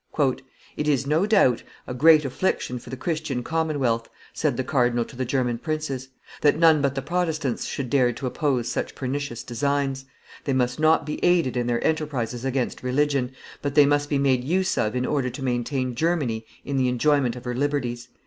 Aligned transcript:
"It 0.77 0.87
is, 0.87 1.05
no 1.05 1.27
doubt, 1.27 1.61
a 1.85 1.93
great 1.93 2.25
affliction 2.25 2.79
for 2.79 2.89
the 2.89 2.97
Christian 2.97 3.43
commonwealth," 3.43 4.09
said 4.33 4.57
the 4.57 4.63
cardinal 4.63 5.05
to 5.05 5.15
the 5.15 5.25
German 5.25 5.59
princes, 5.59 6.07
"that 6.41 6.57
none 6.57 6.81
but 6.81 6.95
the 6.95 7.03
Protestants 7.03 7.65
should 7.65 7.87
dare 7.91 8.11
to 8.13 8.25
oppose 8.25 8.67
such 8.67 8.95
pernicious 8.95 9.43
designs; 9.43 10.05
they 10.45 10.53
must 10.53 10.79
not 10.79 11.05
be 11.05 11.23
aided 11.23 11.55
in 11.55 11.67
their 11.67 11.83
enterprises 11.85 12.43
against 12.43 12.81
religion, 12.81 13.33
but 13.61 13.75
they 13.75 13.85
must 13.85 14.09
be 14.09 14.17
made 14.17 14.43
use 14.43 14.75
of 14.75 14.95
in 14.95 15.05
order 15.05 15.29
to 15.29 15.43
maintain 15.43 15.93
Germany 15.93 16.47
in 16.65 16.77
the 16.77 16.87
enjoyment 16.87 17.35
of 17.35 17.45
her 17.45 17.53
liberties." 17.53 18.07